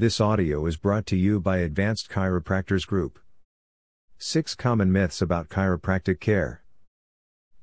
[0.00, 3.18] This audio is brought to you by Advanced Chiropractors Group.
[4.16, 6.62] 6 Common Myths About Chiropractic Care.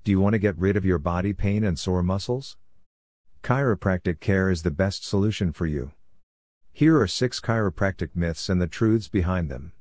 [0.04, 2.56] Do you want to get rid of your body pain and sore muscles?
[3.42, 5.94] Chiropractic care is the best solution for you.
[6.72, 9.72] Here are 6 chiropractic myths and the truths behind them.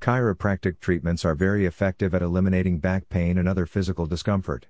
[0.00, 4.66] Chiropractic treatments are very effective at eliminating back pain and other physical discomfort.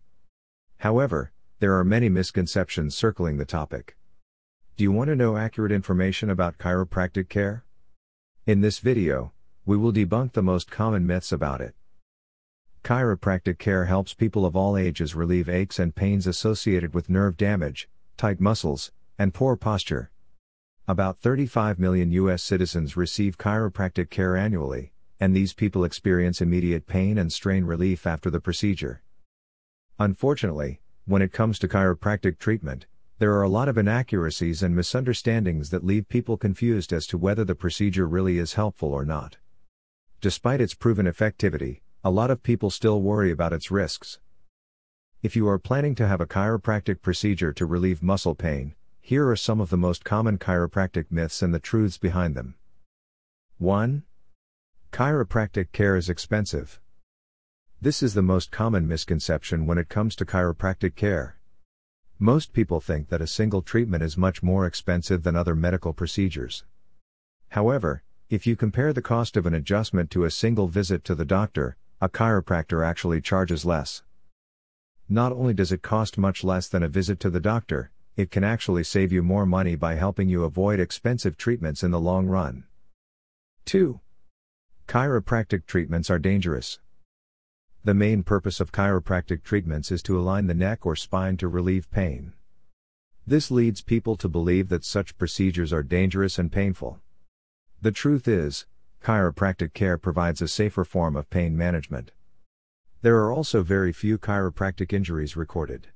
[0.81, 3.97] However, there are many misconceptions circling the topic.
[4.77, 7.65] Do you want to know accurate information about chiropractic care?
[8.45, 9.33] In this video,
[9.65, 11.75] we will debunk the most common myths about it.
[12.85, 17.89] Chiropractic care helps people of all ages relieve aches and pains associated with nerve damage,
[18.19, 20.11] tight muscles, and poor posture.
[20.87, 22.43] About 35 million U.S.
[22.43, 28.29] citizens receive chiropractic care annually, and these people experience immediate pain and strain relief after
[28.29, 29.03] the procedure.
[29.99, 32.85] Unfortunately, when it comes to chiropractic treatment,
[33.19, 37.45] there are a lot of inaccuracies and misunderstandings that leave people confused as to whether
[37.45, 39.39] the procedure really is helpful or not.
[40.21, 44.19] Despite its proven effectivity, a lot of people still worry about its risks.
[45.23, 49.37] If you are planning to have a chiropractic procedure to relieve muscle pain, here are
[49.37, 52.57] some of the most common chiropractic myths and the truths behind them.
[53.57, 54.03] 1.
[54.93, 56.81] Chiropractic care is expensive.
[57.81, 61.36] This is the most common misconception when it comes to chiropractic care.
[62.19, 66.65] Most people think that a single treatment is much more expensive than other medical procedures.
[67.51, 71.27] However, if you compare the cost of an adjustment to a single visit to the
[71.27, 74.03] doctor, a chiropractor actually charges less.
[75.11, 78.45] Not only does it cost much less than a visit to the doctor, it can
[78.45, 82.65] actually save you more money by helping you avoid expensive treatments in the long run.
[83.67, 84.01] 2.
[84.89, 86.81] Chiropractic treatments are dangerous.
[87.87, 91.89] The main purpose of chiropractic treatments is to align the neck or spine to relieve
[91.93, 92.33] pain.
[93.25, 96.99] This leads people to believe that such procedures are dangerous and painful.
[97.81, 98.67] The truth is,
[99.05, 102.11] chiropractic care provides a safer form of pain management.
[103.03, 105.87] There are also very few chiropractic injuries recorded.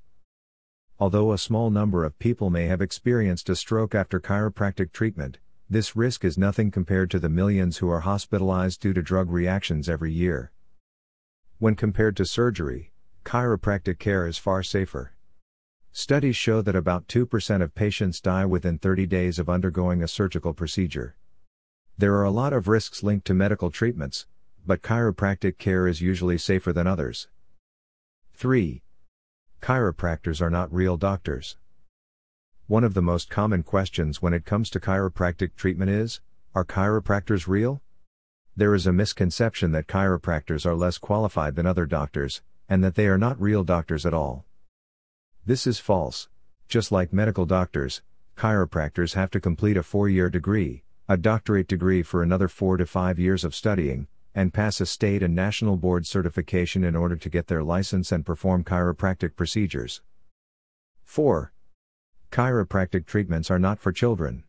[1.00, 5.38] Although a small number of people may have experienced a stroke after chiropractic treatment,
[5.68, 9.88] this risk is nothing compared to the millions who are hospitalized due to drug reactions
[9.88, 10.52] every year.
[11.60, 12.90] When compared to surgery,
[13.22, 15.12] chiropractic care is far safer.
[15.92, 20.54] Studies show that about 2% of patients die within 30 days of undergoing a surgical
[20.54, 21.16] procedure.
[21.98, 24.26] There are a lot of risks linked to medical treatments,
[24.66, 27.28] but chiropractic care is usually safer than others.
[28.32, 28.80] 3.
[29.60, 31.58] Chiropractors are not real doctors.
[32.68, 36.22] One of the most common questions when it comes to chiropractic treatment is
[36.54, 37.82] Are chiropractors real?
[38.56, 43.06] There is a misconception that chiropractors are less qualified than other doctors, and that they
[43.06, 44.44] are not real doctors at all.
[45.46, 46.28] This is false.
[46.68, 48.02] Just like medical doctors,
[48.36, 52.86] chiropractors have to complete a four year degree, a doctorate degree for another four to
[52.86, 57.28] five years of studying, and pass a state and national board certification in order to
[57.28, 60.02] get their license and perform chiropractic procedures.
[61.04, 61.52] 4.
[62.30, 64.44] Chiropractic treatments are not for children.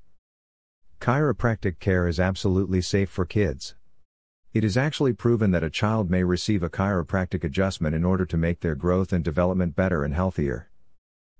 [0.99, 3.73] Chiropractic care is absolutely safe for kids.
[4.53, 8.35] It is actually proven that a child may receive a chiropractic adjustment in order to
[8.35, 10.69] make their growth and development better and healthier.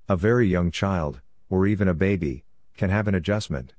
[0.08, 1.20] A very young child,
[1.50, 2.46] or even a baby,
[2.78, 3.74] can have an adjustment.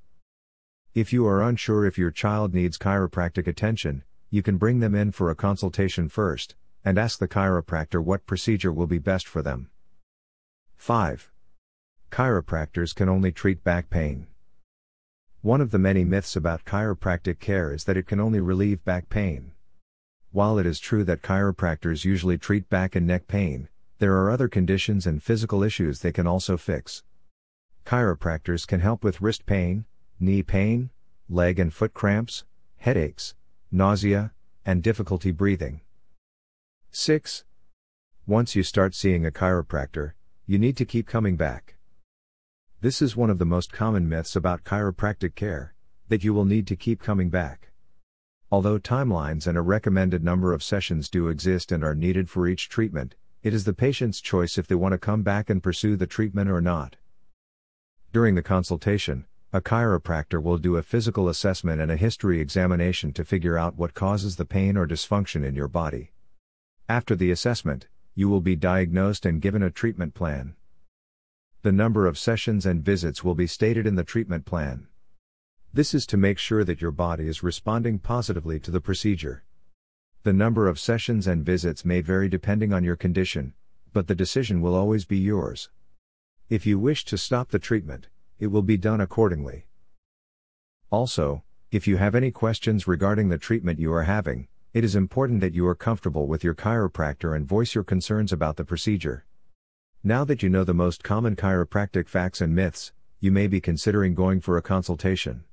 [0.93, 5.13] If you are unsure if your child needs chiropractic attention, you can bring them in
[5.13, 6.55] for a consultation first,
[6.85, 9.71] and ask the chiropractor what procedure will be best for them.
[10.77, 11.31] 5.
[12.11, 14.27] Chiropractors can only treat back pain.
[15.43, 19.09] One of the many myths about chiropractic care is that it can only relieve back
[19.09, 19.55] pain.
[20.31, 24.47] While it is true that chiropractors usually treat back and neck pain, there are other
[24.47, 27.03] conditions and physical issues they can also fix.
[27.85, 29.85] Chiropractors can help with wrist pain,
[30.21, 30.91] knee pain,
[31.29, 32.45] leg and foot cramps,
[32.77, 33.35] headaches,
[33.73, 34.31] nausea,
[34.65, 35.81] and difficulty breathing.
[36.93, 37.43] 6.
[38.29, 40.13] Once you start seeing a chiropractor,
[40.47, 41.75] you need to keep coming back.
[42.83, 45.73] This is one of the most common myths about chiropractic care
[46.09, 47.71] that you will need to keep coming back.
[48.51, 52.69] Although timelines and a recommended number of sessions do exist and are needed for each
[52.69, 56.09] treatment, it is the patient's choice if they want to come back and pursue the
[56.09, 56.97] treatment or not.
[58.13, 63.25] During the consultation, a chiropractor will do a physical assessment and a history examination to
[63.25, 66.11] figure out what causes the pain or dysfunction in your body.
[66.89, 67.87] After the assessment,
[68.17, 70.57] you will be diagnosed and given a treatment plan.
[71.65, 74.89] The number of sessions and visits will be stated in the treatment plan.
[75.73, 79.45] This is to make sure that your body is responding positively to the procedure.
[80.25, 83.55] The number of sessions and visits may vary depending on your condition,
[83.93, 85.71] but the decision will always be yours.
[86.49, 88.09] If you wish to stop the treatment,
[88.41, 89.67] it will be done accordingly.
[90.91, 95.41] Also, if you have any questions regarding the treatment you are having, it is important
[95.43, 99.27] that you are comfortable with your chiropractor and voice your concerns about the procedure.
[100.05, 104.17] Now that you know the most common chiropractic facts and myths, you may be considering
[104.17, 105.45] going for a consultation.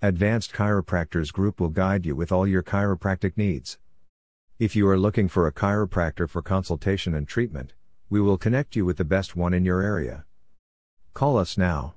[0.00, 3.76] Advanced Chiropractors Group will guide you with all your chiropractic needs.
[4.58, 7.74] If you are looking for a chiropractor for consultation and treatment,
[8.08, 10.24] we will connect you with the best one in your area.
[11.12, 11.94] Call us now.